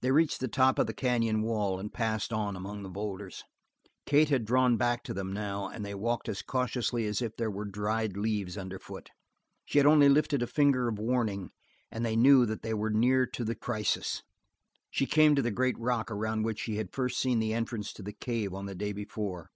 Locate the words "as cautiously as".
6.30-7.20